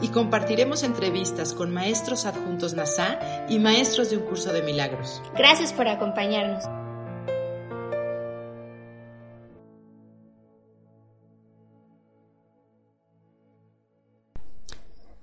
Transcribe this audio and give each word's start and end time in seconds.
Y 0.00 0.08
compartiremos 0.08 0.82
entrevistas 0.82 1.54
con 1.54 1.72
maestros 1.72 2.26
adjuntos 2.26 2.74
NASA 2.74 3.18
y 3.48 3.58
maestros 3.58 4.10
de 4.10 4.16
un 4.16 4.24
curso 4.24 4.52
de 4.52 4.62
milagros. 4.62 5.22
Gracias 5.36 5.72
por 5.72 5.88
acompañarnos. 5.88 6.64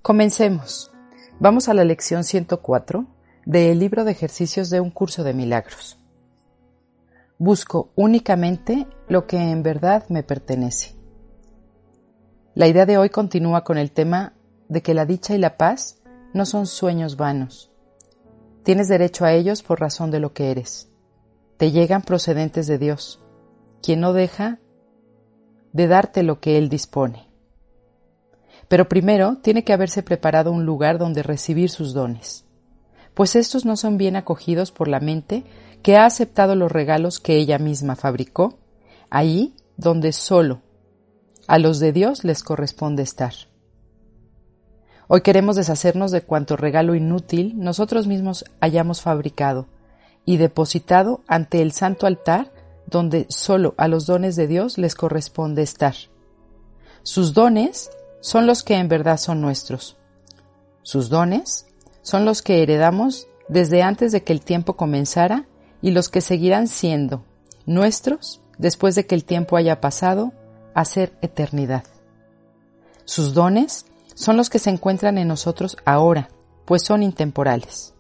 Comencemos. 0.06 0.92
Vamos 1.40 1.68
a 1.68 1.74
la 1.74 1.84
lección 1.84 2.24
104 2.24 3.08
del 3.46 3.80
libro 3.80 4.04
de 4.04 4.12
ejercicios 4.12 4.70
de 4.70 4.80
un 4.80 4.92
curso 4.92 5.24
de 5.24 5.34
milagros. 5.34 5.98
Busco 7.40 7.92
únicamente 7.96 8.86
lo 9.08 9.26
que 9.26 9.38
en 9.38 9.64
verdad 9.64 10.04
me 10.10 10.22
pertenece. 10.22 10.96
La 12.54 12.68
idea 12.68 12.86
de 12.86 13.00
hoy 13.00 13.10
continúa 13.10 13.64
con 13.64 13.80
el 13.80 13.92
tema 13.92 14.35
de 14.70 14.82
que 14.82 14.94
la 14.94 15.06
dicha 15.06 15.36
y 15.36 15.38
la 15.38 15.58
paz 15.58 15.98
no 16.34 16.46
son 16.46 16.68
sueños 16.68 17.18
vanos. 17.18 17.72
Tienes 18.64 18.88
derecho 18.88 19.26
a 19.26 19.34
ellos 19.34 19.64
por 19.64 19.80
razón 19.80 20.12
de 20.12 20.20
lo 20.20 20.34
que 20.34 20.52
eres. 20.52 20.90
Te 21.58 21.72
llegan 21.72 22.02
procedentes 22.02 22.68
de 22.68 22.78
Dios, 22.78 23.22
quien 23.82 24.00
no 24.00 24.12
deja 24.14 24.60
de 25.72 25.88
darte 25.88 26.24
lo 26.24 26.40
que 26.40 26.58
Él 26.58 26.70
dispone. 26.70 27.30
Pero 28.68 28.90
primero 28.90 29.38
tiene 29.38 29.64
que 29.64 29.74
haberse 29.74 30.04
preparado 30.04 30.52
un 30.52 30.66
lugar 30.66 30.98
donde 30.98 31.22
recibir 31.22 31.70
sus 31.70 31.94
dones, 31.94 32.46
pues 33.14 33.36
estos 33.36 33.66
no 33.66 33.78
son 33.78 33.98
bien 33.98 34.16
acogidos 34.16 34.72
por 34.72 34.88
la 34.88 35.00
mente 35.00 35.44
que 35.82 35.96
ha 35.96 36.06
aceptado 36.06 36.56
los 36.56 36.72
regalos 36.72 37.20
que 37.20 37.38
ella 37.38 37.60
misma 37.60 37.96
fabricó, 37.96 38.58
ahí 39.10 39.56
donde 39.78 40.12
solo 40.12 40.62
a 41.48 41.60
los 41.60 41.80
de 41.80 41.94
Dios 41.94 42.24
les 42.24 42.44
corresponde 42.44 43.04
estar. 43.04 43.34
Hoy 45.08 45.22
queremos 45.22 45.56
deshacernos 45.56 46.12
de 46.12 46.24
cuanto 46.24 46.58
regalo 46.58 46.96
inútil 46.96 47.54
nosotros 47.58 48.08
mismos 48.08 48.46
hayamos 48.60 49.02
fabricado 49.02 49.68
y 50.26 50.38
depositado 50.38 51.22
ante 51.28 51.62
el 51.62 51.72
santo 51.72 52.08
altar 52.08 52.52
donde 52.88 53.28
solo 53.30 53.76
a 53.78 53.88
los 53.88 54.08
dones 54.08 54.36
de 54.36 54.48
Dios 54.48 54.78
les 54.78 54.96
corresponde 54.96 55.62
estar. 55.62 55.96
Sus 57.04 57.34
dones 57.34 57.92
son 58.20 58.48
los 58.48 58.64
que 58.64 58.76
en 58.76 58.88
verdad 58.88 59.18
son 59.18 59.42
nuestros. 59.42 59.96
Sus 60.82 61.10
dones 61.10 61.68
son 62.02 62.26
los 62.26 62.42
que 62.42 62.64
heredamos 62.64 63.28
desde 63.48 63.84
antes 63.84 64.12
de 64.12 64.24
que 64.24 64.34
el 64.34 64.42
tiempo 64.42 64.76
comenzara 64.76 65.46
y 65.84 65.92
los 65.92 66.10
que 66.10 66.22
seguirán 66.22 66.68
siendo 66.68 67.24
nuestros 67.68 68.42
después 68.58 68.96
de 68.96 69.06
que 69.06 69.14
el 69.14 69.24
tiempo 69.24 69.56
haya 69.56 69.82
pasado 69.82 70.34
a 70.74 70.84
ser 70.84 71.14
eternidad. 71.22 71.84
Sus 73.06 73.36
dones 73.36 73.86
son 74.16 74.38
los 74.38 74.50
que 74.50 74.60
se 74.60 74.72
encuentran 74.72 75.20
en 75.20 75.28
nosotros 75.28 75.78
ahora, 75.86 76.30
pues 76.66 76.84
son 76.84 77.04
intemporales. 77.04 77.94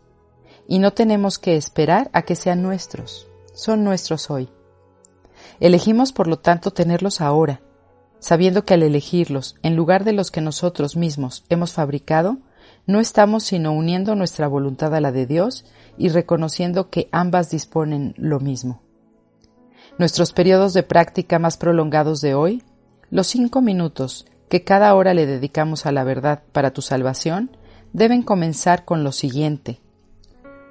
Y 0.67 0.79
no 0.79 0.91
tenemos 0.91 1.37
que 1.37 1.55
esperar 1.55 2.09
a 2.13 2.23
que 2.23 2.35
sean 2.35 2.63
nuestros, 2.63 3.27
son 3.53 3.83
nuestros 3.83 4.31
hoy. 4.31 4.49
Elegimos, 5.59 6.11
por 6.11 6.27
lo 6.27 6.39
tanto, 6.39 6.71
tenerlos 6.71 7.21
ahora, 7.21 7.61
sabiendo 8.19 8.65
que 8.65 8.73
al 8.73 8.81
elegirlos 8.81 9.55
en 9.61 9.75
lugar 9.75 10.03
de 10.03 10.13
los 10.13 10.31
que 10.31 10.41
nosotros 10.41 10.95
mismos 10.95 11.45
hemos 11.49 11.73
fabricado, 11.73 12.39
no 12.87 12.99
estamos 12.99 13.43
sino 13.43 13.73
uniendo 13.73 14.15
nuestra 14.15 14.47
voluntad 14.47 14.95
a 14.95 15.01
la 15.01 15.11
de 15.11 15.25
Dios 15.25 15.65
y 15.97 16.09
reconociendo 16.09 16.89
que 16.89 17.09
ambas 17.11 17.49
disponen 17.49 18.13
lo 18.17 18.39
mismo. 18.39 18.81
Nuestros 19.97 20.33
periodos 20.33 20.73
de 20.73 20.83
práctica 20.83 21.39
más 21.39 21.57
prolongados 21.57 22.21
de 22.21 22.35
hoy, 22.35 22.63
los 23.09 23.27
cinco 23.27 23.61
minutos 23.61 24.25
que 24.49 24.63
cada 24.63 24.93
hora 24.95 25.13
le 25.13 25.25
dedicamos 25.25 25.85
a 25.85 25.91
la 25.91 26.03
verdad 26.03 26.43
para 26.51 26.71
tu 26.71 26.81
salvación, 26.81 27.57
deben 27.93 28.21
comenzar 28.21 28.85
con 28.85 29.03
lo 29.03 29.11
siguiente. 29.11 29.81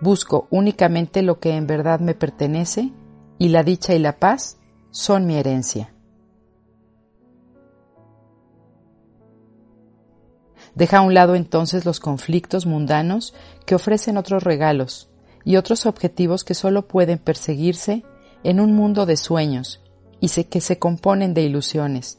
Busco 0.01 0.47
únicamente 0.51 1.23
lo 1.23 1.41
que 1.41 1.57
en 1.57 1.67
verdad 1.67 2.01
me 2.01 2.15
pertenece 2.15 2.93
y 3.39 3.49
la 3.49 3.63
dicha 3.63 3.95
y 3.95 3.99
la 3.99 4.19
paz 4.19 4.59
son 4.91 5.27
mi 5.27 5.37
herencia. 5.37 5.93
Deja 10.75 10.99
a 10.99 11.03
un 11.03 11.15
lado 11.15 11.35
entonces 11.35 11.85
los 11.85 12.01
conflictos 12.01 12.67
mundanos 12.67 13.35
que 13.65 13.75
ofrecen 13.75 14.17
otros 14.17 14.43
regalos 14.43 15.09
y 15.45 15.57
otros 15.57 15.87
objetivos 15.87 16.43
que 16.43 16.55
solo 16.55 16.89
pueden 16.89 17.19
perseguirse 17.19 18.05
en 18.43 18.61
un 18.61 18.75
mundo 18.75 19.07
de 19.07 19.17
sueños 19.17 19.81
y 20.21 20.29
que 20.45 20.61
se 20.61 20.79
componen 20.79 21.35
de 21.35 21.43
ilusiones, 21.43 22.19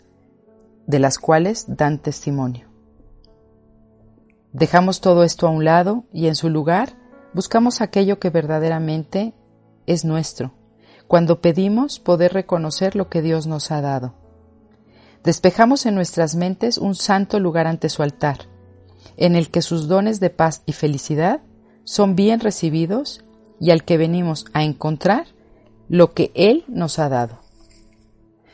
de 0.88 1.00
las 1.00 1.18
cuales 1.18 1.66
dan 1.68 2.00
testimonio. 2.00 2.68
Dejamos 4.54 5.02
todo 5.02 5.24
esto 5.24 5.48
a 5.48 5.50
un 5.50 5.66
lado 5.66 6.06
y 6.14 6.28
en 6.28 6.36
su 6.36 6.50
lugar 6.50 6.98
buscamos 7.34 7.82
aquello 7.82 8.20
que 8.20 8.30
verdaderamente 8.30 9.34
es 9.86 10.06
nuestro, 10.06 10.54
cuando 11.08 11.42
pedimos 11.42 12.00
poder 12.00 12.34
reconocer 12.34 12.96
lo 12.96 13.10
que 13.10 13.22
Dios 13.22 13.48
nos 13.48 13.72
ha 13.72 13.82
dado. 13.82 14.14
Despejamos 15.24 15.86
en 15.86 15.96
nuestras 15.96 16.36
mentes 16.36 16.78
un 16.78 16.96
santo 16.96 17.40
lugar 17.40 17.68
ante 17.68 17.90
su 17.90 18.04
altar, 18.04 18.48
en 19.18 19.36
el 19.36 19.50
que 19.50 19.62
sus 19.62 19.88
dones 19.88 20.20
de 20.20 20.30
paz 20.30 20.62
y 20.66 20.74
felicidad 20.74 21.42
son 21.84 22.16
bien 22.16 22.40
recibidos 22.40 23.26
y 23.60 23.72
al 23.72 23.84
que 23.84 23.98
venimos 23.98 24.46
a 24.54 24.64
encontrar 24.64 25.28
lo 25.90 26.14
que 26.14 26.32
Él 26.36 26.64
nos 26.68 27.00
ha 27.00 27.10
dado. 27.10 27.40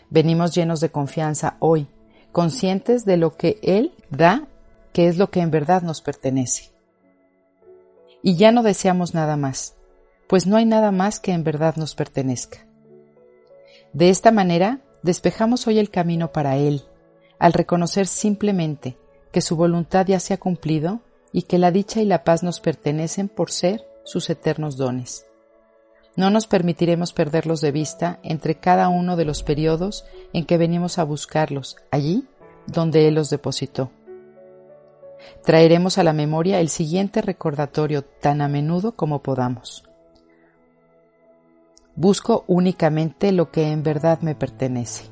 Venimos 0.10 0.54
llenos 0.54 0.80
de 0.80 0.90
confianza 0.90 1.58
hoy, 1.60 1.88
conscientes 2.32 3.06
de 3.06 3.18
lo 3.18 3.36
que 3.36 3.60
Él 3.62 3.94
da, 4.10 4.48
que 4.94 5.08
es 5.08 5.18
lo 5.18 5.30
que 5.30 5.42
en 5.42 5.52
verdad 5.52 5.82
nos 5.82 6.02
pertenece. 6.02 6.72
Y 8.24 8.36
ya 8.36 8.52
no 8.52 8.64
deseamos 8.64 9.14
nada 9.14 9.36
más, 9.38 9.76
pues 10.28 10.48
no 10.48 10.58
hay 10.58 10.66
nada 10.66 10.92
más 10.92 11.20
que 11.20 11.32
en 11.32 11.44
verdad 11.44 11.76
nos 11.76 11.96
pertenezca. 11.96 12.66
De 13.94 14.10
esta 14.10 14.32
manera, 14.32 14.80
despejamos 15.04 15.68
hoy 15.68 15.80
el 15.80 15.90
camino 15.90 16.32
para 16.32 16.58
Él, 16.58 16.84
al 17.40 17.54
reconocer 17.54 18.08
simplemente 18.08 18.98
que 19.32 19.42
su 19.42 19.56
voluntad 19.56 20.06
ya 20.06 20.20
se 20.20 20.34
ha 20.34 20.40
cumplido 20.40 21.02
y 21.32 21.44
que 21.44 21.58
la 21.58 21.72
dicha 21.72 22.02
y 22.02 22.06
la 22.06 22.24
paz 22.24 22.44
nos 22.44 22.60
pertenecen 22.60 23.30
por 23.30 23.52
ser 23.52 23.86
sus 24.04 24.30
eternos 24.30 24.78
dones. 24.78 25.26
No 26.16 26.30
nos 26.30 26.46
permitiremos 26.48 27.14
perderlos 27.14 27.62
de 27.62 27.72
vista 27.72 28.20
entre 28.24 28.56
cada 28.56 28.90
uno 28.90 29.16
de 29.16 29.26
los 29.26 29.44
periodos 29.44 30.06
en 30.34 30.46
que 30.46 30.58
venimos 30.58 31.00
a 31.00 31.04
buscarlos, 31.04 31.78
allí 31.90 32.28
donde 32.68 33.08
Él 33.08 33.16
los 33.16 33.30
depositó. 33.30 33.92
Traeremos 35.44 35.98
a 35.98 36.04
la 36.04 36.14
memoria 36.14 36.60
el 36.60 36.70
siguiente 36.70 37.22
recordatorio 37.22 38.04
tan 38.04 38.42
a 38.42 38.48
menudo 38.48 38.96
como 38.96 39.22
podamos. 39.22 39.84
Busco 41.96 42.44
únicamente 42.48 43.32
lo 43.32 43.52
que 43.52 43.72
en 43.72 43.84
verdad 43.84 44.22
me 44.22 44.36
pertenece. 44.36 45.06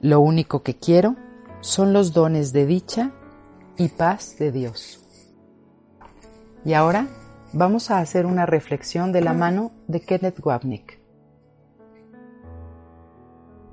Lo 0.00 0.20
único 0.20 0.62
que 0.62 0.76
quiero 0.76 1.16
son 1.60 1.92
los 1.92 2.12
dones 2.12 2.52
de 2.52 2.66
dicha 2.66 3.12
y 3.78 3.88
paz 3.88 4.36
de 4.38 4.52
Dios. 4.52 5.00
Y 6.64 6.74
ahora 6.74 7.08
vamos 7.56 7.90
a 7.90 8.00
hacer 8.00 8.26
una 8.26 8.44
reflexión 8.44 9.12
de 9.12 9.22
la 9.22 9.32
mano 9.32 9.72
de 9.88 10.00
Kenneth 10.00 10.44
Wapnick. 10.44 11.00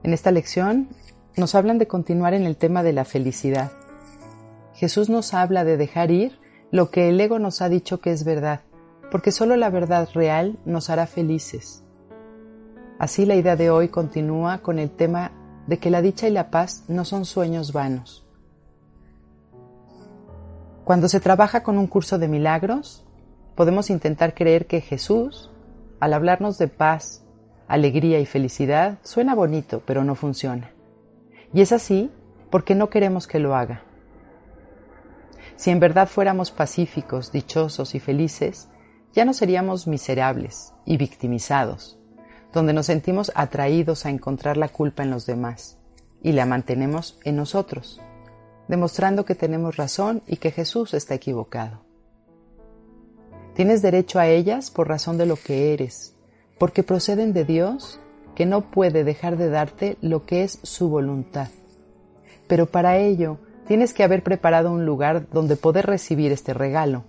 En 0.04 0.14
esta 0.14 0.32
lección 0.32 0.88
nos 1.36 1.54
hablan 1.54 1.80
de 1.80 1.88
continuar 1.88 2.34
en 2.34 2.44
el 2.44 2.56
tema 2.56 2.82
de 2.82 2.94
la 2.94 3.04
felicidad. 3.04 3.74
Jesús 4.74 5.10
nos 5.10 5.34
habla 5.34 5.66
de 5.66 5.76
dejar 5.76 6.12
ir 6.12 6.40
lo 6.72 6.92
que 6.92 7.10
el 7.10 7.20
ego 7.20 7.40
nos 7.40 7.62
ha 7.62 7.68
dicho 7.68 8.00
que 8.00 8.12
es 8.12 8.24
verdad, 8.24 8.62
porque 9.12 9.34
solo 9.34 9.58
la 9.58 9.70
verdad 9.70 10.08
real 10.14 10.58
nos 10.64 10.90
hará 10.90 11.06
felices. 11.06 11.84
Así 13.00 13.26
la 13.26 13.36
idea 13.36 13.58
de 13.58 13.70
hoy 13.70 13.90
continúa 13.90 14.60
con 14.60 14.80
el 14.80 14.92
tema 14.92 15.34
de 15.68 15.78
que 15.78 15.90
la 15.90 16.02
dicha 16.02 16.30
y 16.30 16.32
la 16.32 16.52
paz 16.52 16.86
no 16.88 17.04
son 17.04 17.26
sueños 17.26 17.74
vanos. 17.74 18.26
Cuando 20.86 21.10
se 21.10 21.20
trabaja 21.20 21.64
con 21.64 21.78
un 21.78 21.88
curso 21.88 22.18
de 22.18 22.30
milagros, 22.30 23.03
podemos 23.56 23.90
intentar 23.90 24.34
creer 24.34 24.68
que 24.68 24.82
Jesús, 24.82 25.52
al 26.00 26.14
hablarnos 26.14 26.58
de 26.58 26.68
paz, 26.68 27.24
alegría 27.68 28.20
y 28.20 28.26
felicidad, 28.26 29.00
suena 29.04 29.36
bonito, 29.36 29.82
pero 29.86 30.04
no 30.04 30.16
funciona. 30.16 30.72
Y 31.54 31.62
es 31.62 31.72
así 31.72 32.12
porque 32.50 32.76
no 32.76 32.90
queremos 32.90 33.28
que 33.28 33.40
lo 33.40 33.56
haga. 33.56 33.84
Si 35.56 35.70
en 35.70 35.80
verdad 35.80 36.08
fuéramos 36.08 36.52
pacíficos, 36.52 37.32
dichosos 37.32 37.96
y 37.96 38.00
felices, 38.00 38.70
ya 39.14 39.26
no 39.26 39.34
seríamos 39.34 39.88
miserables 39.88 40.74
y 40.86 40.98
victimizados, 40.98 42.00
donde 42.52 42.74
nos 42.74 42.88
sentimos 42.88 43.32
atraídos 43.36 44.06
a 44.06 44.10
encontrar 44.10 44.58
la 44.58 44.70
culpa 44.70 45.04
en 45.04 45.12
los 45.12 45.26
demás 45.26 45.78
y 46.22 46.32
la 46.32 46.46
mantenemos 46.46 47.20
en 47.24 47.36
nosotros, 47.36 48.02
demostrando 48.68 49.26
que 49.26 49.36
tenemos 49.36 49.78
razón 49.78 50.24
y 50.26 50.38
que 50.38 50.52
Jesús 50.52 50.94
está 50.94 51.14
equivocado. 51.14 51.93
Tienes 53.56 53.82
derecho 53.82 54.20
a 54.20 54.28
ellas 54.28 54.72
por 54.72 54.88
razón 54.88 55.18
de 55.18 55.28
lo 55.28 55.36
que 55.36 55.74
eres, 55.74 56.16
porque 56.58 56.82
proceden 56.82 57.34
de 57.34 57.46
Dios 57.46 58.00
que 58.36 58.46
no 58.46 58.72
puede 58.72 59.04
dejar 59.04 59.38
de 59.38 59.50
darte 59.50 59.98
lo 60.02 60.26
que 60.26 60.44
es 60.44 60.60
su 60.64 60.90
voluntad. 60.90 61.50
Pero 62.48 62.66
para 62.66 62.98
ello 62.98 63.38
tienes 63.68 63.94
que 63.94 64.04
haber 64.04 64.24
preparado 64.24 64.72
un 64.72 64.86
lugar 64.86 65.30
donde 65.30 65.56
poder 65.56 65.86
recibir 65.86 66.32
este 66.32 66.54
regalo. 66.54 67.04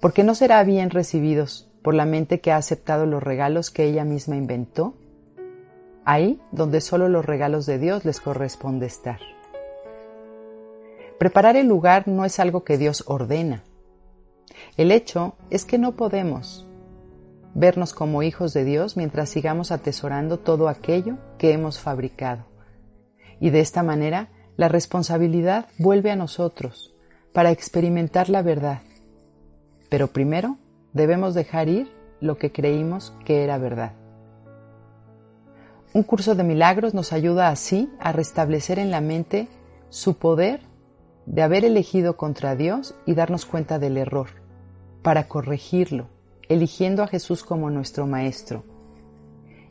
Porque 0.00 0.24
no 0.24 0.34
será 0.34 0.62
bien 0.64 0.90
recibidos 0.90 1.68
por 1.82 1.94
la 1.94 2.04
mente 2.04 2.40
que 2.40 2.50
ha 2.50 2.56
aceptado 2.56 3.06
los 3.06 3.22
regalos 3.22 3.70
que 3.70 3.84
ella 3.84 4.04
misma 4.04 4.36
inventó, 4.36 4.94
ahí 6.04 6.40
donde 6.50 6.80
solo 6.80 7.08
los 7.08 7.24
regalos 7.24 7.64
de 7.64 7.78
Dios 7.78 8.04
les 8.04 8.20
corresponde 8.20 8.86
estar. 8.86 9.20
Preparar 11.18 11.56
el 11.56 11.68
lugar 11.68 12.08
no 12.08 12.24
es 12.24 12.40
algo 12.40 12.64
que 12.64 12.76
Dios 12.76 13.04
ordena. 13.06 13.62
El 14.76 14.92
hecho 14.92 15.36
es 15.50 15.64
que 15.64 15.78
no 15.78 15.92
podemos 15.92 16.66
vernos 17.54 17.94
como 17.94 18.22
hijos 18.22 18.52
de 18.52 18.64
Dios 18.64 18.98
mientras 18.98 19.30
sigamos 19.30 19.72
atesorando 19.72 20.38
todo 20.38 20.68
aquello 20.68 21.16
que 21.38 21.52
hemos 21.52 21.80
fabricado. 21.80 22.44
Y 23.40 23.50
de 23.50 23.60
esta 23.60 23.82
manera 23.82 24.28
la 24.56 24.68
responsabilidad 24.68 25.66
vuelve 25.78 26.10
a 26.10 26.16
nosotros 26.16 26.94
para 27.32 27.50
experimentar 27.50 28.28
la 28.28 28.42
verdad. 28.42 28.82
Pero 29.88 30.08
primero 30.08 30.58
debemos 30.92 31.34
dejar 31.34 31.68
ir 31.68 31.90
lo 32.20 32.36
que 32.36 32.52
creímos 32.52 33.14
que 33.24 33.44
era 33.44 33.56
verdad. 33.56 33.92
Un 35.94 36.02
curso 36.02 36.34
de 36.34 36.44
milagros 36.44 36.92
nos 36.92 37.14
ayuda 37.14 37.48
así 37.48 37.90
a 37.98 38.12
restablecer 38.12 38.78
en 38.78 38.90
la 38.90 39.00
mente 39.00 39.48
su 39.88 40.18
poder 40.18 40.60
de 41.24 41.42
haber 41.42 41.64
elegido 41.64 42.18
contra 42.18 42.54
Dios 42.54 42.94
y 43.06 43.14
darnos 43.14 43.46
cuenta 43.46 43.78
del 43.78 43.96
error, 43.96 44.28
para 45.06 45.28
corregirlo, 45.28 46.08
eligiendo 46.48 47.04
a 47.04 47.06
Jesús 47.06 47.44
como 47.44 47.70
nuestro 47.70 48.08
Maestro 48.08 48.64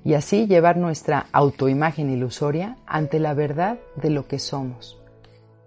y 0.01 0.13
así 0.13 0.47
llevar 0.47 0.77
nuestra 0.77 1.27
autoimagen 1.33 2.09
ilusoria 2.09 2.77
ante 2.85 3.19
la 3.19 3.33
verdad 3.33 3.77
de 3.97 4.11
lo 4.11 4.29
que 4.29 4.39
somos, 4.39 4.97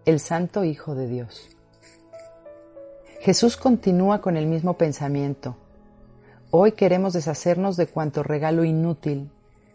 el 0.07 0.21
Santo 0.21 0.65
Hijo 0.65 0.95
de 0.95 1.07
Dios. 1.07 1.51
Jesús 3.21 3.59
continúa 3.59 4.23
con 4.23 4.39
el 4.39 4.47
mismo 4.47 4.79
pensamiento. 4.79 5.55
Hoy 6.51 6.73
queremos 6.73 7.13
deshacernos 7.13 7.77
de 7.77 7.89
cuanto 7.89 8.23
regalo 8.23 8.65
inútil 8.65 9.31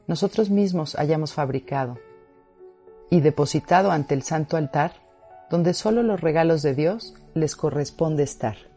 nosotros 0.08 0.50
mismos 0.50 0.96
hayamos 0.96 1.34
fabricado 1.34 2.00
y 3.12 3.22
depositado 3.22 3.92
ante 3.92 4.16
el 4.16 4.24
santo 4.24 4.58
altar, 4.58 4.94
donde 5.52 5.76
solo 5.76 6.02
los 6.02 6.20
regalos 6.20 6.64
de 6.64 6.74
Dios 6.74 7.14
les 7.36 7.56
corresponde 7.56 8.24
estar. 8.24 8.73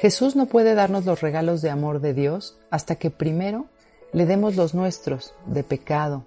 Jesús 0.00 0.36
no 0.36 0.46
puede 0.46 0.74
darnos 0.74 1.06
los 1.06 1.20
regalos 1.20 1.60
de 1.60 1.70
amor 1.70 2.00
de 2.00 2.14
Dios 2.14 2.56
hasta 2.70 2.94
que 2.94 3.10
primero 3.10 3.66
le 4.12 4.26
demos 4.26 4.54
los 4.54 4.72
nuestros 4.72 5.34
de 5.46 5.64
pecado, 5.64 6.24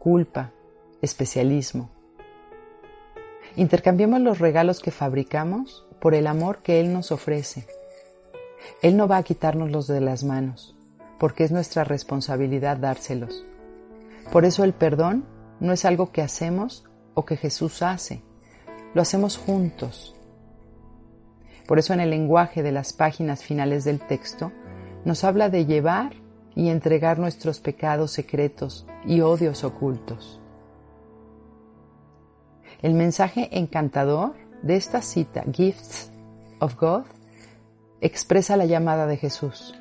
culpa, 0.00 0.50
especialismo. 1.00 1.88
Intercambiemos 3.54 4.20
los 4.20 4.40
regalos 4.40 4.80
que 4.80 4.90
fabricamos 4.90 5.86
por 6.00 6.16
el 6.16 6.26
amor 6.26 6.62
que 6.62 6.80
Él 6.80 6.92
nos 6.92 7.12
ofrece. 7.12 7.68
Él 8.82 8.96
no 8.96 9.06
va 9.06 9.18
a 9.18 9.22
quitarnos 9.22 9.70
los 9.70 9.86
de 9.86 10.00
las 10.00 10.24
manos, 10.24 10.76
porque 11.20 11.44
es 11.44 11.52
nuestra 11.52 11.84
responsabilidad 11.84 12.76
dárselos. 12.76 13.44
Por 14.32 14.44
eso 14.44 14.64
el 14.64 14.72
perdón 14.72 15.24
no 15.60 15.72
es 15.72 15.84
algo 15.84 16.10
que 16.10 16.22
hacemos 16.22 16.84
o 17.14 17.24
que 17.24 17.36
Jesús 17.36 17.82
hace, 17.82 18.24
lo 18.94 19.02
hacemos 19.02 19.38
juntos 19.38 20.16
por 21.70 21.78
eso 21.78 21.94
en 21.94 22.00
el 22.00 22.10
lenguaje 22.10 22.64
de 22.64 22.72
las 22.72 22.92
páginas 22.92 23.44
finales 23.44 23.84
del 23.84 24.00
texto 24.00 24.50
nos 25.04 25.22
habla 25.22 25.50
de 25.50 25.66
llevar 25.66 26.14
y 26.56 26.68
entregar 26.68 27.20
nuestros 27.20 27.60
pecados 27.60 28.10
secretos 28.10 28.88
y 29.06 29.20
odios 29.20 29.62
ocultos. 29.62 30.40
El 32.82 32.94
mensaje 32.94 33.56
encantador 33.56 34.34
de 34.62 34.74
esta 34.74 35.00
cita, 35.00 35.44
Gifts 35.52 36.10
of 36.58 36.74
God, 36.74 37.04
expresa 38.00 38.56
la 38.56 38.66
llamada 38.66 39.06
de 39.06 39.16
Jesús 39.16 39.80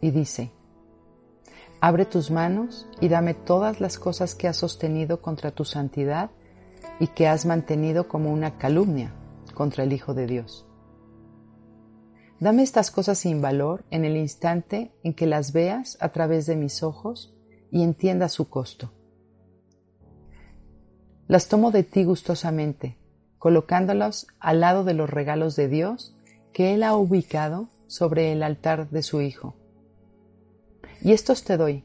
y 0.00 0.10
dice, 0.10 0.50
Abre 1.80 2.06
tus 2.06 2.32
manos 2.32 2.88
y 3.00 3.06
dame 3.06 3.34
todas 3.34 3.80
las 3.80 4.00
cosas 4.00 4.34
que 4.34 4.48
has 4.48 4.56
sostenido 4.56 5.22
contra 5.22 5.52
tu 5.52 5.64
santidad 5.64 6.30
y 6.98 7.06
que 7.06 7.28
has 7.28 7.46
mantenido 7.46 8.08
como 8.08 8.32
una 8.32 8.58
calumnia 8.58 9.14
contra 9.54 9.84
el 9.84 9.92
Hijo 9.92 10.14
de 10.14 10.26
Dios. 10.26 10.66
Dame 12.40 12.62
estas 12.62 12.90
cosas 12.90 13.18
sin 13.18 13.40
valor 13.40 13.84
en 13.90 14.04
el 14.04 14.16
instante 14.16 14.92
en 15.02 15.14
que 15.14 15.26
las 15.26 15.52
veas 15.52 15.96
a 16.00 16.10
través 16.10 16.46
de 16.46 16.56
mis 16.56 16.82
ojos 16.82 17.34
y 17.70 17.82
entiendas 17.82 18.32
su 18.32 18.48
costo. 18.48 18.92
Las 21.26 21.48
tomo 21.48 21.70
de 21.70 21.84
ti 21.84 22.04
gustosamente, 22.04 22.98
colocándolas 23.38 24.26
al 24.40 24.60
lado 24.60 24.84
de 24.84 24.94
los 24.94 25.08
regalos 25.08 25.56
de 25.56 25.68
Dios 25.68 26.16
que 26.52 26.74
Él 26.74 26.82
ha 26.82 26.94
ubicado 26.94 27.68
sobre 27.86 28.32
el 28.32 28.42
altar 28.42 28.90
de 28.90 29.02
su 29.02 29.20
Hijo. 29.22 29.56
Y 31.02 31.12
estos 31.12 31.44
te 31.44 31.56
doy, 31.56 31.84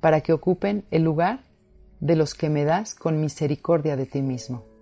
para 0.00 0.20
que 0.20 0.32
ocupen 0.32 0.84
el 0.90 1.02
lugar 1.02 1.44
de 2.00 2.16
los 2.16 2.34
que 2.34 2.50
me 2.50 2.64
das 2.64 2.94
con 2.94 3.20
misericordia 3.20 3.96
de 3.96 4.06
ti 4.06 4.22
mismo. 4.22 4.75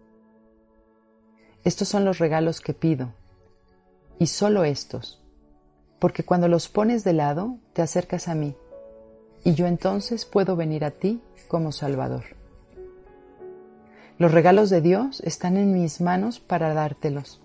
Estos 1.64 1.88
son 1.88 2.04
los 2.04 2.18
regalos 2.18 2.60
que 2.60 2.74
pido, 2.74 3.14
y 4.18 4.26
solo 4.26 4.64
estos, 4.64 5.22
porque 5.98 6.22
cuando 6.22 6.46
los 6.46 6.68
pones 6.68 7.04
de 7.04 7.14
lado 7.14 7.56
te 7.72 7.80
acercas 7.80 8.28
a 8.28 8.34
mí, 8.34 8.54
y 9.44 9.54
yo 9.54 9.66
entonces 9.66 10.26
puedo 10.26 10.56
venir 10.56 10.84
a 10.84 10.90
ti 10.90 11.22
como 11.48 11.72
Salvador. 11.72 12.24
Los 14.18 14.32
regalos 14.32 14.68
de 14.68 14.82
Dios 14.82 15.22
están 15.22 15.56
en 15.56 15.72
mis 15.72 16.02
manos 16.02 16.38
para 16.38 16.74
dártelos, 16.74 17.40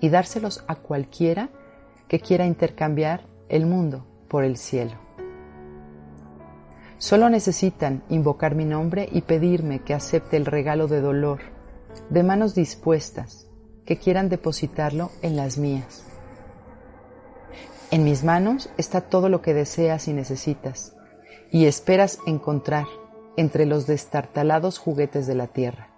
y 0.00 0.08
dárselos 0.08 0.64
a 0.66 0.76
cualquiera 0.76 1.50
que 2.08 2.20
quiera 2.20 2.46
intercambiar 2.46 3.26
el 3.50 3.66
mundo 3.66 4.06
por 4.28 4.44
el 4.44 4.56
cielo. 4.56 4.94
Solo 6.96 7.28
necesitan 7.28 8.02
invocar 8.08 8.54
mi 8.54 8.64
nombre 8.64 9.10
y 9.12 9.20
pedirme 9.20 9.80
que 9.80 9.92
acepte 9.92 10.38
el 10.38 10.46
regalo 10.46 10.88
de 10.88 11.02
dolor 11.02 11.59
de 12.08 12.22
manos 12.22 12.54
dispuestas 12.54 13.46
que 13.84 13.98
quieran 13.98 14.28
depositarlo 14.28 15.10
en 15.22 15.36
las 15.36 15.58
mías. 15.58 16.04
En 17.90 18.04
mis 18.04 18.22
manos 18.22 18.70
está 18.76 19.00
todo 19.00 19.28
lo 19.28 19.42
que 19.42 19.54
deseas 19.54 20.06
y 20.06 20.12
necesitas, 20.12 20.94
y 21.50 21.66
esperas 21.66 22.18
encontrar 22.26 22.86
entre 23.36 23.66
los 23.66 23.86
destartalados 23.86 24.78
juguetes 24.78 25.26
de 25.26 25.34
la 25.34 25.48
tierra. 25.48 25.88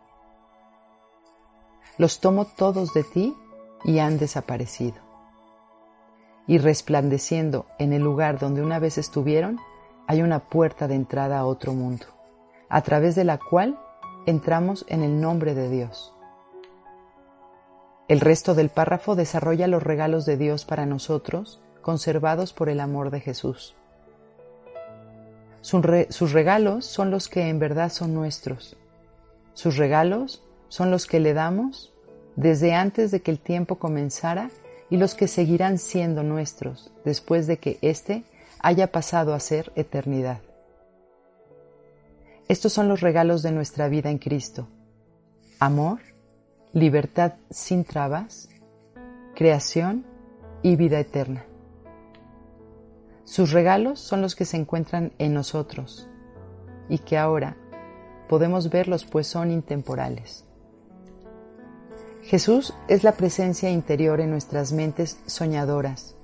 Los 1.98 2.20
tomo 2.20 2.46
todos 2.46 2.94
de 2.94 3.04
ti 3.04 3.36
y 3.84 3.98
han 3.98 4.18
desaparecido. 4.18 4.96
Y 6.46 6.58
resplandeciendo 6.58 7.66
en 7.78 7.92
el 7.92 8.02
lugar 8.02 8.38
donde 8.38 8.62
una 8.62 8.78
vez 8.78 8.96
estuvieron, 8.96 9.60
hay 10.06 10.22
una 10.22 10.48
puerta 10.48 10.88
de 10.88 10.94
entrada 10.94 11.38
a 11.38 11.44
otro 11.44 11.74
mundo, 11.74 12.06
a 12.68 12.80
través 12.80 13.14
de 13.14 13.24
la 13.24 13.38
cual 13.38 13.78
entramos 14.26 14.84
en 14.88 15.02
el 15.02 15.20
nombre 15.20 15.54
de 15.54 15.68
Dios. 15.68 16.14
El 18.08 18.20
resto 18.20 18.54
del 18.54 18.68
párrafo 18.68 19.14
desarrolla 19.14 19.66
los 19.66 19.82
regalos 19.82 20.26
de 20.26 20.36
Dios 20.36 20.64
para 20.64 20.86
nosotros, 20.86 21.60
conservados 21.80 22.52
por 22.52 22.68
el 22.68 22.80
amor 22.80 23.10
de 23.10 23.20
Jesús. 23.20 23.74
Sus 25.60 26.32
regalos 26.32 26.84
son 26.84 27.10
los 27.10 27.28
que 27.28 27.48
en 27.48 27.58
verdad 27.58 27.90
son 27.90 28.14
nuestros. 28.14 28.76
Sus 29.54 29.76
regalos 29.76 30.42
son 30.68 30.90
los 30.90 31.06
que 31.06 31.20
le 31.20 31.34
damos 31.34 31.92
desde 32.36 32.74
antes 32.74 33.10
de 33.10 33.22
que 33.22 33.30
el 33.30 33.38
tiempo 33.38 33.76
comenzara 33.76 34.50
y 34.90 34.96
los 34.96 35.14
que 35.14 35.28
seguirán 35.28 35.78
siendo 35.78 36.22
nuestros 36.22 36.92
después 37.04 37.46
de 37.46 37.58
que 37.58 37.78
éste 37.80 38.24
haya 38.60 38.90
pasado 38.92 39.34
a 39.34 39.40
ser 39.40 39.72
eternidad. 39.76 40.40
Estos 42.48 42.72
son 42.72 42.88
los 42.88 43.00
regalos 43.00 43.42
de 43.42 43.52
nuestra 43.52 43.88
vida 43.88 44.10
en 44.10 44.18
Cristo. 44.18 44.68
Amor, 45.58 46.00
libertad 46.72 47.34
sin 47.50 47.84
trabas, 47.84 48.48
creación 49.34 50.04
y 50.62 50.76
vida 50.76 50.98
eterna. 50.98 51.44
Sus 53.24 53.52
regalos 53.52 54.00
son 54.00 54.20
los 54.20 54.34
que 54.34 54.44
se 54.44 54.56
encuentran 54.56 55.12
en 55.18 55.34
nosotros 55.34 56.08
y 56.88 56.98
que 56.98 57.16
ahora, 57.16 57.56
podemos 58.28 58.70
verlos 58.70 59.04
pues 59.04 59.26
son 59.26 59.50
intemporales. 59.50 60.44
Jesús 62.22 62.74
es 62.88 63.04
la 63.04 63.12
presencia 63.12 63.70
interior 63.70 64.20
en 64.20 64.30
nuestras 64.30 64.72
mentes 64.72 65.18
soñadoras, 65.26 66.14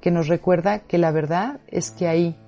que 0.00 0.10
nos 0.10 0.28
recuerda 0.28 0.80
que 0.80 0.98
la 0.98 1.10
verdad 1.10 1.60
es 1.66 1.90
que 1.90 2.08
ahí, 2.08 2.39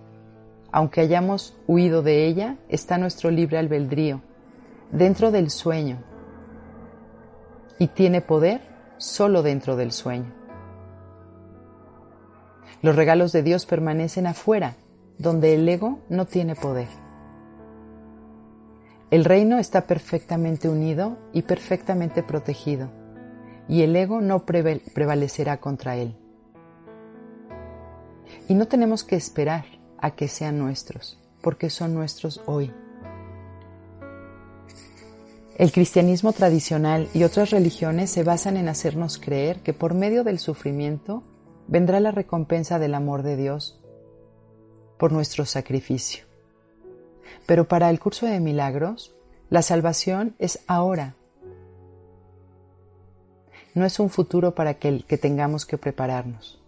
aunque 0.72 1.02
hayamos 1.02 1.54
huido 1.66 2.02
de 2.02 2.26
ella, 2.26 2.56
está 2.68 2.96
nuestro 2.96 3.30
libre 3.30 3.58
albedrío, 3.58 4.22
dentro 4.90 5.30
del 5.30 5.50
sueño, 5.50 5.98
y 7.78 7.88
tiene 7.88 8.22
poder 8.22 8.62
solo 8.96 9.42
dentro 9.42 9.76
del 9.76 9.92
sueño. 9.92 10.32
Los 12.80 12.96
regalos 12.96 13.32
de 13.32 13.42
Dios 13.42 13.66
permanecen 13.66 14.26
afuera, 14.26 14.76
donde 15.18 15.54
el 15.54 15.68
ego 15.68 16.00
no 16.08 16.24
tiene 16.24 16.56
poder. 16.56 16.88
El 19.10 19.26
reino 19.26 19.58
está 19.58 19.86
perfectamente 19.86 20.70
unido 20.70 21.18
y 21.34 21.42
perfectamente 21.42 22.22
protegido, 22.22 22.90
y 23.68 23.82
el 23.82 23.94
ego 23.94 24.22
no 24.22 24.46
prevalecerá 24.46 25.60
contra 25.60 25.96
él. 25.96 26.16
Y 28.48 28.54
no 28.54 28.66
tenemos 28.66 29.04
que 29.04 29.16
esperar 29.16 29.66
a 30.02 30.10
que 30.10 30.28
sean 30.28 30.58
nuestros, 30.58 31.18
porque 31.40 31.70
son 31.70 31.94
nuestros 31.94 32.42
hoy. 32.44 32.70
El 35.56 35.70
cristianismo 35.70 36.32
tradicional 36.32 37.08
y 37.14 37.22
otras 37.24 37.50
religiones 37.50 38.10
se 38.10 38.24
basan 38.24 38.56
en 38.56 38.68
hacernos 38.68 39.18
creer 39.18 39.60
que 39.60 39.72
por 39.72 39.94
medio 39.94 40.24
del 40.24 40.38
sufrimiento 40.38 41.22
vendrá 41.68 42.00
la 42.00 42.10
recompensa 42.10 42.78
del 42.78 42.94
amor 42.94 43.22
de 43.22 43.36
Dios 43.36 43.80
por 44.98 45.12
nuestro 45.12 45.46
sacrificio. 45.46 46.24
Pero 47.46 47.68
para 47.68 47.90
el 47.90 48.00
curso 48.00 48.26
de 48.26 48.40
milagros, 48.40 49.14
la 49.50 49.62
salvación 49.62 50.34
es 50.38 50.60
ahora. 50.66 51.14
No 53.74 53.84
es 53.84 54.00
un 54.00 54.10
futuro 54.10 54.54
para 54.54 54.76
el 54.80 55.04
que 55.04 55.18
tengamos 55.18 55.64
que 55.64 55.78
prepararnos. 55.78 56.60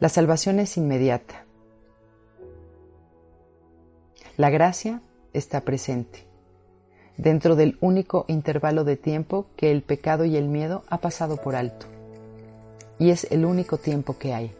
La 0.00 0.08
salvación 0.08 0.58
es 0.60 0.76
inmediata. 0.76 1.43
La 4.36 4.50
gracia 4.50 5.00
está 5.32 5.60
presente, 5.60 6.26
dentro 7.16 7.56
del 7.56 7.78
único 7.80 8.24
intervalo 8.28 8.84
de 8.84 8.96
tiempo 8.96 9.46
que 9.56 9.70
el 9.70 9.82
pecado 9.82 10.24
y 10.24 10.36
el 10.36 10.48
miedo 10.48 10.84
ha 10.88 10.98
pasado 10.98 11.36
por 11.36 11.56
alto. 11.56 11.86
Y 12.98 13.10
es 13.10 13.30
el 13.30 13.44
único 13.44 13.78
tiempo 13.78 14.18
que 14.18 14.34
hay. 14.34 14.52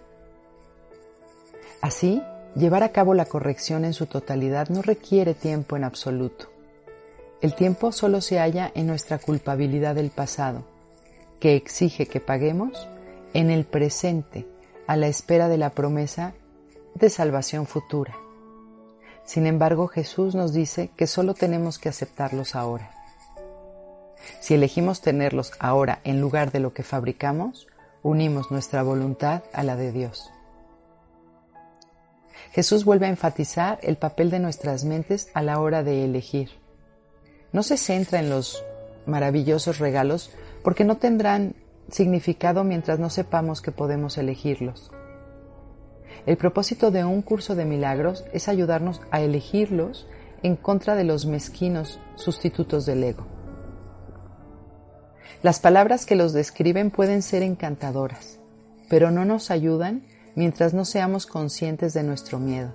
Así, 1.80 2.22
Llevar 2.54 2.84
a 2.84 2.92
cabo 2.92 3.14
la 3.14 3.24
corrección 3.24 3.84
en 3.84 3.94
su 3.94 4.06
totalidad 4.06 4.68
no 4.68 4.80
requiere 4.80 5.34
tiempo 5.34 5.76
en 5.76 5.82
absoluto. 5.82 6.46
El 7.40 7.56
tiempo 7.56 7.90
solo 7.90 8.20
se 8.20 8.38
halla 8.38 8.70
en 8.76 8.86
nuestra 8.86 9.18
culpabilidad 9.18 9.96
del 9.96 10.10
pasado, 10.10 10.62
que 11.40 11.56
exige 11.56 12.06
que 12.06 12.20
paguemos 12.20 12.88
en 13.32 13.50
el 13.50 13.64
presente 13.64 14.46
a 14.86 14.96
la 14.96 15.08
espera 15.08 15.48
de 15.48 15.58
la 15.58 15.70
promesa 15.70 16.32
de 16.94 17.10
salvación 17.10 17.66
futura. 17.66 18.16
Sin 19.24 19.46
embargo, 19.46 19.88
Jesús 19.88 20.34
nos 20.34 20.52
dice 20.52 20.90
que 20.96 21.06
solo 21.06 21.34
tenemos 21.34 21.78
que 21.78 21.88
aceptarlos 21.88 22.54
ahora. 22.54 22.90
Si 24.40 24.54
elegimos 24.54 25.00
tenerlos 25.00 25.52
ahora 25.58 26.00
en 26.04 26.20
lugar 26.20 26.52
de 26.52 26.60
lo 26.60 26.74
que 26.74 26.82
fabricamos, 26.82 27.66
unimos 28.02 28.50
nuestra 28.50 28.82
voluntad 28.82 29.42
a 29.52 29.62
la 29.62 29.76
de 29.76 29.92
Dios. 29.92 30.30
Jesús 32.52 32.84
vuelve 32.84 33.06
a 33.06 33.10
enfatizar 33.10 33.78
el 33.82 33.96
papel 33.96 34.30
de 34.30 34.38
nuestras 34.38 34.84
mentes 34.84 35.28
a 35.34 35.42
la 35.42 35.58
hora 35.58 35.82
de 35.82 36.04
elegir. 36.04 36.50
No 37.52 37.62
se 37.62 37.76
centra 37.76 38.20
en 38.20 38.30
los 38.30 38.62
maravillosos 39.06 39.78
regalos 39.78 40.30
porque 40.62 40.84
no 40.84 40.98
tendrán 40.98 41.56
significado 41.90 42.62
mientras 42.62 42.98
no 42.98 43.10
sepamos 43.10 43.60
que 43.60 43.72
podemos 43.72 44.18
elegirlos. 44.18 44.90
El 46.26 46.38
propósito 46.38 46.90
de 46.90 47.04
un 47.04 47.20
curso 47.20 47.54
de 47.54 47.66
milagros 47.66 48.24
es 48.32 48.48
ayudarnos 48.48 49.02
a 49.10 49.20
elegirlos 49.20 50.06
en 50.42 50.56
contra 50.56 50.94
de 50.94 51.04
los 51.04 51.26
mezquinos 51.26 52.00
sustitutos 52.16 52.86
del 52.86 53.04
ego. 53.04 53.26
Las 55.42 55.60
palabras 55.60 56.06
que 56.06 56.16
los 56.16 56.32
describen 56.32 56.90
pueden 56.90 57.20
ser 57.20 57.42
encantadoras, 57.42 58.38
pero 58.88 59.10
no 59.10 59.26
nos 59.26 59.50
ayudan 59.50 60.06
mientras 60.34 60.72
no 60.72 60.86
seamos 60.86 61.26
conscientes 61.26 61.92
de 61.92 62.02
nuestro 62.02 62.38
miedo. 62.38 62.72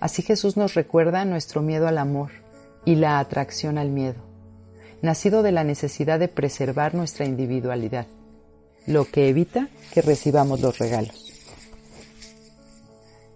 Así 0.00 0.22
Jesús 0.22 0.56
nos 0.56 0.74
recuerda 0.74 1.24
nuestro 1.24 1.62
miedo 1.62 1.86
al 1.86 1.98
amor 1.98 2.30
y 2.84 2.96
la 2.96 3.20
atracción 3.20 3.78
al 3.78 3.90
miedo, 3.90 4.20
nacido 5.02 5.44
de 5.44 5.52
la 5.52 5.62
necesidad 5.62 6.18
de 6.18 6.28
preservar 6.28 6.94
nuestra 6.94 7.26
individualidad, 7.26 8.06
lo 8.86 9.04
que 9.04 9.28
evita 9.28 9.68
que 9.92 10.02
recibamos 10.02 10.60
los 10.60 10.78
regalos. 10.78 11.29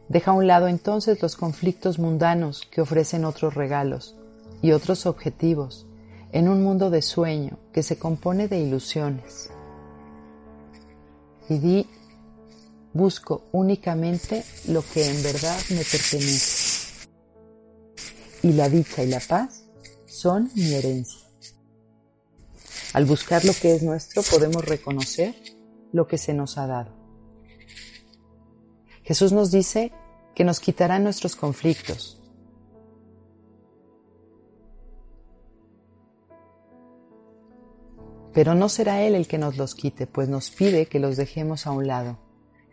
Deja 0.08 0.30
a 0.30 0.34
un 0.34 0.46
lado 0.46 0.68
entonces 0.68 1.22
los 1.22 1.36
conflictos 1.36 1.98
mundanos 1.98 2.68
que 2.70 2.80
ofrecen 2.80 3.24
otros 3.24 3.54
regalos 3.54 4.16
y 4.62 4.72
otros 4.72 5.06
objetivos 5.06 5.86
en 6.32 6.48
un 6.48 6.62
mundo 6.62 6.90
de 6.90 7.00
sueño 7.00 7.58
que 7.72 7.82
se 7.82 7.98
compone 7.98 8.48
de 8.48 8.58
ilusiones. 8.58 9.50
Y 11.48 11.58
di 11.58 11.86
busco 12.92 13.44
únicamente 13.52 14.44
lo 14.68 14.82
que 14.82 15.08
en 15.08 15.22
verdad 15.22 15.58
me 15.70 15.84
pertenece. 15.84 17.08
Y 18.42 18.52
la 18.52 18.68
dicha 18.68 19.02
y 19.02 19.08
la 19.08 19.20
paz 19.20 19.64
son 20.06 20.50
mi 20.54 20.72
herencia. 20.72 21.20
Al 22.92 23.04
buscar 23.04 23.44
lo 23.44 23.52
que 23.52 23.74
es 23.74 23.82
nuestro 23.82 24.22
podemos 24.22 24.64
reconocer 24.64 25.34
lo 25.92 26.06
que 26.06 26.18
se 26.18 26.34
nos 26.34 26.58
ha 26.58 26.66
dado. 26.66 27.03
Jesús 29.04 29.32
nos 29.32 29.50
dice 29.50 29.92
que 30.34 30.44
nos 30.44 30.58
quitará 30.58 30.98
nuestros 30.98 31.36
conflictos. 31.36 32.20
Pero 38.32 38.56
no 38.56 38.68
será 38.68 39.02
Él 39.02 39.14
el 39.14 39.28
que 39.28 39.38
nos 39.38 39.56
los 39.56 39.76
quite, 39.76 40.08
pues 40.08 40.28
nos 40.28 40.50
pide 40.50 40.86
que 40.86 40.98
los 40.98 41.16
dejemos 41.16 41.68
a 41.68 41.70
un 41.70 41.86
lado 41.86 42.18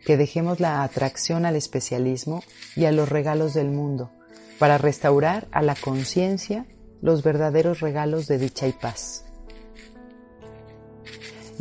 que 0.04 0.16
dejemos 0.16 0.60
la 0.60 0.82
atracción 0.82 1.46
al 1.46 1.56
especialismo 1.56 2.42
y 2.76 2.86
a 2.86 2.92
los 2.92 3.08
regalos 3.08 3.54
del 3.54 3.70
mundo 3.70 4.10
para 4.58 4.78
restaurar 4.78 5.48
a 5.52 5.62
la 5.62 5.74
conciencia 5.74 6.66
los 7.00 7.22
verdaderos 7.22 7.80
regalos 7.80 8.26
de 8.26 8.38
dicha 8.38 8.66
y 8.66 8.72
paz. 8.72 9.24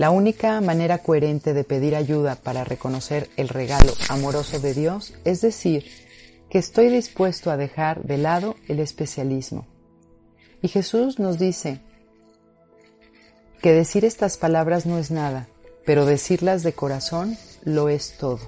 La 0.02 0.10
única 0.10 0.60
manera 0.62 0.98
coherente 0.98 1.54
de 1.54 1.64
pedir 1.64 1.96
ayuda 1.96 2.34
para 2.34 2.64
reconocer 2.64 3.30
el 3.38 3.50
regalo 3.50 3.94
amoroso 4.10 4.60
de 4.60 4.74
Dios 4.74 5.14
es 5.26 5.42
decir 5.42 5.86
que 6.50 6.58
estoy 6.58 6.90
dispuesto 6.90 7.52
a 7.52 7.56
dejar 7.56 8.02
de 8.02 8.18
lado 8.18 8.56
el 8.68 8.80
especialismo. 8.80 9.68
Y 10.64 10.70
Jesús 10.70 11.20
nos 11.20 11.38
dice 11.38 11.82
que 13.62 13.74
decir 13.74 14.04
estas 14.04 14.38
palabras 14.38 14.88
no 14.88 14.98
es 14.98 15.12
nada, 15.12 15.48
pero 15.86 16.08
decirlas 16.08 16.64
de 16.64 16.74
corazón 16.74 17.38
lo 17.64 17.88
es 17.88 18.18
todo. 18.18 18.40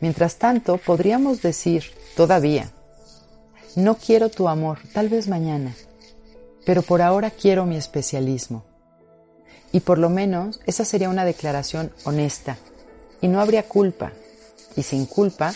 Mientras 0.00 0.38
tanto, 0.38 0.78
podríamos 0.78 1.40
decir 1.40 1.84
todavía, 2.16 2.72
no 3.76 3.94
quiero 3.94 4.28
tu 4.28 4.48
amor, 4.48 4.80
tal 4.92 5.08
vez 5.08 5.28
mañana, 5.28 5.72
pero 6.66 6.82
por 6.82 7.00
ahora 7.00 7.30
quiero 7.30 7.64
mi 7.64 7.76
especialismo. 7.76 8.67
Y 9.72 9.80
por 9.80 9.98
lo 9.98 10.08
menos 10.08 10.60
esa 10.66 10.84
sería 10.84 11.10
una 11.10 11.24
declaración 11.24 11.92
honesta, 12.04 12.56
y 13.20 13.28
no 13.28 13.40
habría 13.40 13.68
culpa, 13.68 14.12
y 14.76 14.82
sin 14.82 15.06
culpa, 15.06 15.52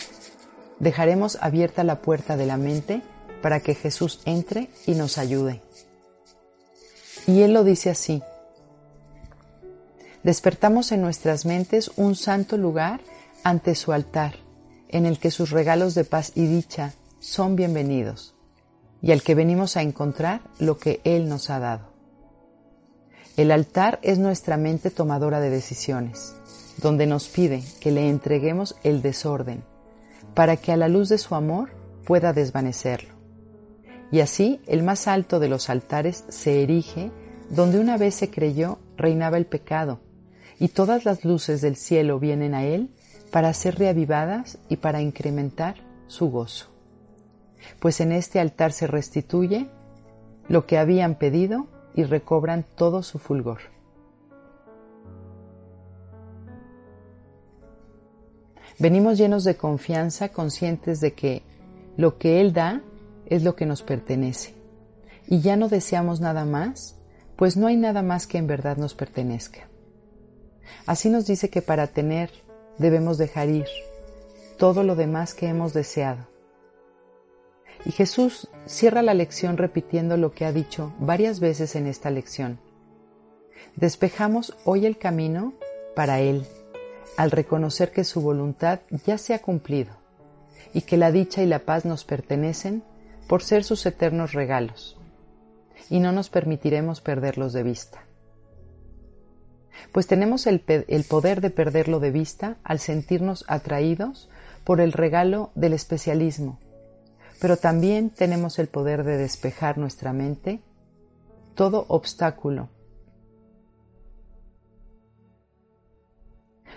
dejaremos 0.79 1.37
abierta 1.41 1.83
la 1.83 2.01
puerta 2.01 2.37
de 2.37 2.45
la 2.45 2.57
mente 2.57 3.01
para 3.41 3.59
que 3.59 3.75
Jesús 3.75 4.21
entre 4.25 4.69
y 4.85 4.93
nos 4.95 5.17
ayude. 5.17 5.61
Y 7.25 7.41
Él 7.41 7.53
lo 7.53 7.63
dice 7.63 7.89
así, 7.89 8.21
despertamos 10.23 10.91
en 10.91 11.01
nuestras 11.01 11.45
mentes 11.45 11.91
un 11.95 12.15
santo 12.15 12.57
lugar 12.57 13.01
ante 13.43 13.75
su 13.75 13.93
altar, 13.93 14.35
en 14.89 15.05
el 15.05 15.19
que 15.19 15.31
sus 15.31 15.49
regalos 15.49 15.95
de 15.95 16.03
paz 16.03 16.33
y 16.35 16.45
dicha 16.45 16.93
son 17.19 17.55
bienvenidos, 17.55 18.35
y 19.01 19.11
al 19.11 19.23
que 19.23 19.35
venimos 19.35 19.77
a 19.77 19.81
encontrar 19.81 20.41
lo 20.59 20.77
que 20.77 21.01
Él 21.03 21.27
nos 21.29 21.49
ha 21.49 21.59
dado. 21.59 21.92
El 23.35 23.49
altar 23.49 23.99
es 24.03 24.19
nuestra 24.19 24.57
mente 24.57 24.91
tomadora 24.91 25.39
de 25.39 25.49
decisiones, 25.49 26.35
donde 26.77 27.07
nos 27.07 27.29
pide 27.29 27.63
que 27.79 27.91
le 27.91 28.07
entreguemos 28.07 28.75
el 28.83 29.01
desorden, 29.01 29.63
para 30.35 30.57
que 30.57 30.71
a 30.71 30.77
la 30.77 30.87
luz 30.87 31.09
de 31.09 31.17
su 31.17 31.33
amor 31.33 31.71
pueda 32.05 32.31
desvanecerlo. 32.31 33.15
Y 34.11 34.19
así 34.19 34.61
el 34.67 34.83
más 34.83 35.07
alto 35.07 35.39
de 35.39 35.49
los 35.49 35.71
altares 35.71 36.25
se 36.29 36.61
erige 36.61 37.11
donde 37.49 37.79
una 37.79 37.97
vez 37.97 38.13
se 38.13 38.29
creyó 38.29 38.77
reinaba 38.97 39.37
el 39.37 39.47
pecado, 39.47 39.99
y 40.59 40.67
todas 40.67 41.03
las 41.03 41.25
luces 41.25 41.59
del 41.61 41.75
cielo 41.75 42.19
vienen 42.19 42.53
a 42.53 42.63
Él 42.65 42.91
para 43.31 43.51
ser 43.53 43.79
reavivadas 43.79 44.59
y 44.69 44.77
para 44.77 45.01
incrementar 45.01 45.77
su 46.05 46.29
gozo. 46.29 46.67
pues 47.79 47.99
en 47.99 48.11
este 48.11 48.39
altar 48.39 48.73
se 48.73 48.85
restituye 48.85 49.69
lo 50.49 50.67
que 50.67 50.77
habían 50.77 51.15
pedido 51.15 51.67
y 51.95 52.03
recobran 52.03 52.65
todo 52.75 53.03
su 53.03 53.19
fulgor. 53.19 53.59
Venimos 58.79 59.17
llenos 59.17 59.43
de 59.43 59.55
confianza, 59.55 60.29
conscientes 60.29 60.99
de 60.99 61.13
que 61.13 61.43
lo 61.95 62.17
que 62.17 62.41
Él 62.41 62.53
da 62.53 62.81
es 63.27 63.43
lo 63.43 63.55
que 63.55 63.65
nos 63.65 63.83
pertenece. 63.83 64.55
Y 65.27 65.41
ya 65.41 65.55
no 65.55 65.69
deseamos 65.69 66.19
nada 66.19 66.45
más, 66.45 66.95
pues 67.35 67.55
no 67.55 67.67
hay 67.67 67.77
nada 67.77 68.01
más 68.01 68.27
que 68.27 68.37
en 68.37 68.47
verdad 68.47 68.77
nos 68.77 68.93
pertenezca. 68.93 69.69
Así 70.85 71.09
nos 71.09 71.25
dice 71.27 71.49
que 71.49 71.61
para 71.61 71.87
tener 71.87 72.31
debemos 72.77 73.17
dejar 73.17 73.49
ir 73.49 73.67
todo 74.57 74.83
lo 74.83 74.95
demás 74.95 75.33
que 75.33 75.47
hemos 75.47 75.73
deseado. 75.73 76.32
Y 77.85 77.91
Jesús 77.91 78.49
cierra 78.65 79.01
la 79.01 79.13
lección 79.13 79.57
repitiendo 79.57 80.17
lo 80.17 80.31
que 80.31 80.45
ha 80.45 80.53
dicho 80.53 80.93
varias 80.99 81.39
veces 81.39 81.75
en 81.75 81.87
esta 81.87 82.09
lección. 82.09 82.59
Despejamos 83.75 84.55
hoy 84.63 84.85
el 84.85 84.97
camino 84.97 85.53
para 85.95 86.19
Él, 86.19 86.45
al 87.17 87.31
reconocer 87.31 87.91
que 87.91 88.03
su 88.03 88.21
voluntad 88.21 88.79
ya 89.05 89.17
se 89.17 89.33
ha 89.33 89.39
cumplido 89.39 89.97
y 90.73 90.81
que 90.81 90.97
la 90.97 91.11
dicha 91.11 91.41
y 91.41 91.45
la 91.45 91.59
paz 91.59 91.85
nos 91.85 92.03
pertenecen 92.03 92.83
por 93.27 93.43
ser 93.43 93.63
sus 93.63 93.85
eternos 93.85 94.33
regalos, 94.33 94.97
y 95.89 95.99
no 95.99 96.11
nos 96.11 96.29
permitiremos 96.29 97.01
perderlos 97.01 97.53
de 97.53 97.63
vista. 97.63 98.03
Pues 99.91 100.07
tenemos 100.07 100.47
el, 100.47 100.59
poder 101.07 101.41
de 101.41 101.49
perderlo 101.49 101.99
de 101.99 102.11
vista 102.11 102.57
al 102.63 102.79
sentirnos 102.79 103.45
atraídos 103.47 104.29
por 104.63 104.81
el 104.81 104.91
regalo 104.91 105.51
del 105.55 105.73
especialismo, 105.73 106.59
pero 107.39 107.57
también 107.57 108.09
tenemos 108.09 108.59
el 108.59 108.67
poder 108.67 109.03
de 109.03 109.17
despejar 109.17 109.77
nuestra 109.77 110.13
mente 110.13 110.61
todo 111.55 111.85
obstáculo. 111.87 112.69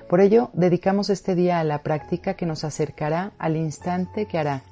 Por 0.08 0.20
ello, 0.20 0.50
dedicamos 0.52 1.10
este 1.10 1.34
día 1.34 1.58
a 1.58 1.64
la 1.64 1.82
práctica 1.82 2.34
que 2.34 2.46
nos 2.46 2.62
acercará 2.62 3.32
al 3.38 3.56
instante 3.56 4.26
que 4.26 4.38
hará 4.38 4.62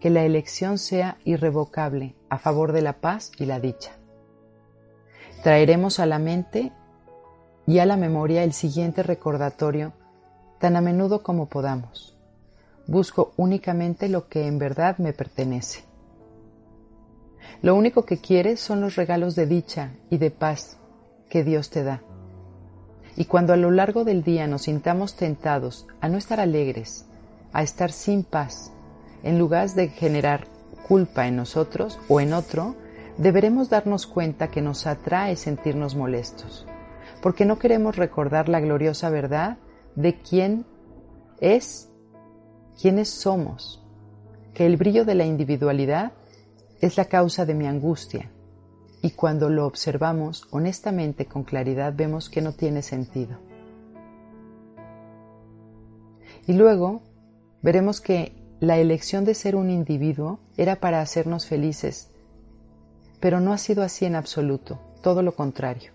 que 0.00 0.10
la 0.10 0.24
elección 0.24 0.78
sea 0.78 1.16
irrevocable 1.24 2.16
a 2.28 2.38
favor 2.38 2.72
de 2.72 2.82
la 2.82 2.94
paz 2.94 3.30
y 3.38 3.46
la 3.46 3.60
dicha. 3.60 3.92
Traeremos 5.42 6.00
a 6.00 6.06
la 6.06 6.18
mente 6.18 6.72
y 7.66 7.78
a 7.78 7.86
la 7.86 7.96
memoria 7.96 8.42
el 8.42 8.52
siguiente 8.52 9.02
recordatorio 9.02 9.92
tan 10.58 10.76
a 10.76 10.80
menudo 10.80 11.22
como 11.22 11.46
podamos. 11.46 12.11
Busco 12.86 13.32
únicamente 13.36 14.08
lo 14.08 14.28
que 14.28 14.46
en 14.46 14.58
verdad 14.58 14.98
me 14.98 15.12
pertenece. 15.12 15.84
Lo 17.62 17.74
único 17.76 18.04
que 18.04 18.18
quieres 18.18 18.60
son 18.60 18.80
los 18.80 18.96
regalos 18.96 19.36
de 19.36 19.46
dicha 19.46 19.92
y 20.10 20.18
de 20.18 20.30
paz 20.30 20.78
que 21.28 21.44
Dios 21.44 21.70
te 21.70 21.84
da. 21.84 22.02
Y 23.16 23.26
cuando 23.26 23.52
a 23.52 23.56
lo 23.56 23.70
largo 23.70 24.04
del 24.04 24.22
día 24.22 24.46
nos 24.46 24.62
sintamos 24.62 25.14
tentados 25.14 25.86
a 26.00 26.08
no 26.08 26.18
estar 26.18 26.40
alegres, 26.40 27.06
a 27.52 27.62
estar 27.62 27.92
sin 27.92 28.24
paz, 28.24 28.72
en 29.22 29.38
lugar 29.38 29.70
de 29.70 29.88
generar 29.88 30.46
culpa 30.88 31.28
en 31.28 31.36
nosotros 31.36 32.00
o 32.08 32.20
en 32.20 32.32
otro, 32.32 32.74
deberemos 33.18 33.70
darnos 33.70 34.06
cuenta 34.06 34.48
que 34.48 34.62
nos 34.62 34.86
atrae 34.86 35.36
sentirnos 35.36 35.94
molestos, 35.94 36.66
porque 37.22 37.44
no 37.44 37.58
queremos 37.58 37.96
recordar 37.96 38.48
la 38.48 38.60
gloriosa 38.60 39.10
verdad 39.10 39.58
de 39.94 40.18
quién 40.20 40.64
es, 41.40 41.91
quiénes 42.80 43.08
somos, 43.08 43.82
que 44.54 44.66
el 44.66 44.76
brillo 44.76 45.04
de 45.04 45.14
la 45.14 45.24
individualidad 45.24 46.12
es 46.80 46.96
la 46.96 47.06
causa 47.06 47.46
de 47.46 47.54
mi 47.54 47.66
angustia, 47.66 48.30
y 49.02 49.10
cuando 49.10 49.50
lo 49.50 49.66
observamos 49.66 50.46
honestamente 50.50 51.26
con 51.26 51.42
claridad 51.42 51.92
vemos 51.94 52.30
que 52.30 52.40
no 52.40 52.52
tiene 52.52 52.82
sentido. 52.82 53.38
Y 56.46 56.54
luego 56.54 57.02
veremos 57.62 58.00
que 58.00 58.32
la 58.60 58.78
elección 58.78 59.24
de 59.24 59.34
ser 59.34 59.56
un 59.56 59.70
individuo 59.70 60.38
era 60.56 60.76
para 60.76 61.00
hacernos 61.00 61.46
felices, 61.46 62.10
pero 63.20 63.40
no 63.40 63.52
ha 63.52 63.58
sido 63.58 63.82
así 63.82 64.04
en 64.04 64.16
absoluto, 64.16 64.80
todo 65.02 65.22
lo 65.22 65.34
contrario. 65.34 65.92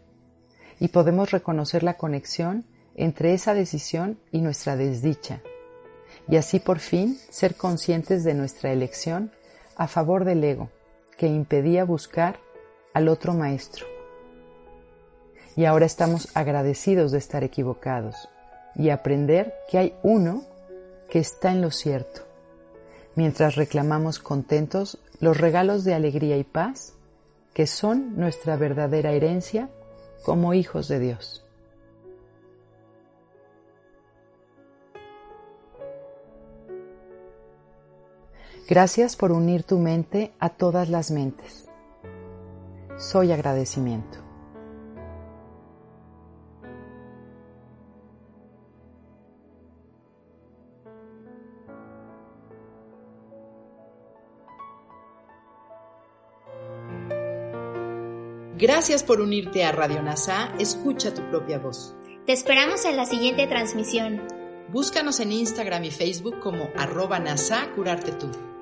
Y 0.80 0.90
podemos 0.90 1.32
reconocer 1.32 1.84
la 1.84 1.96
conexión 1.96 2.66
entre 2.96 3.34
esa 3.34 3.54
decisión 3.54 4.20
y 4.32 4.42
nuestra 4.42 4.76
desdicha, 4.76 5.42
y 6.28 6.36
así 6.36 6.60
por 6.60 6.80
fin 6.80 7.18
ser 7.30 7.56
conscientes 7.56 8.24
de 8.24 8.34
nuestra 8.34 8.72
elección 8.72 9.32
a 9.76 9.88
favor 9.88 10.26
del 10.26 10.44
ego, 10.44 10.70
que 11.18 11.28
impedía 11.28 11.84
buscar 11.86 12.40
al 12.94 13.08
otro 13.08 13.34
maestro. 13.34 13.86
Y 15.56 15.66
ahora 15.66 15.86
estamos 15.86 16.30
agradecidos 16.36 17.12
de 17.12 17.18
estar 17.18 17.44
equivocados 17.44 18.30
y 18.76 18.90
aprender 18.90 19.54
que 19.70 19.78
hay 19.78 19.96
uno 20.04 20.46
que 21.10 21.20
está 21.20 21.52
en 21.52 21.62
lo 21.62 21.72
cierto 21.72 22.28
mientras 23.18 23.56
reclamamos 23.56 24.20
contentos 24.20 25.00
los 25.20 25.38
regalos 25.38 25.84
de 25.84 25.96
alegría 25.96 26.38
y 26.38 26.44
paz 26.44 26.94
que 27.56 27.66
son 27.66 28.16
nuestra 28.16 28.56
verdadera 28.56 29.12
herencia 29.12 29.70
como 30.24 30.54
hijos 30.54 30.88
de 30.88 31.00
Dios. 31.00 31.44
Gracias 38.70 39.16
por 39.16 39.32
unir 39.32 39.64
tu 39.64 39.80
mente 39.80 40.34
a 40.40 40.50
todas 40.50 40.90
las 40.90 41.10
mentes. 41.10 41.70
Soy 42.98 43.32
agradecimiento. 43.32 44.18
Gracias 58.58 59.04
por 59.04 59.22
unirte 59.22 59.64
a 59.64 59.72
Radio 59.72 60.02
NASA. 60.02 60.52
Escucha 60.60 61.14
tu 61.14 61.22
propia 61.30 61.58
voz. 61.58 61.96
Te 62.26 62.34
esperamos 62.34 62.84
en 62.84 62.98
la 62.98 63.06
siguiente 63.06 63.48
transmisión. 63.48 64.22
Búscanos 64.74 65.22
en 65.22 65.32
Instagram 65.32 65.86
y 65.86 65.92
Facebook 65.92 66.42
como 66.42 66.68
arroba 66.76 67.20
NASA 67.20 67.70
Curarte 67.74 68.12
Tú. 68.12 68.30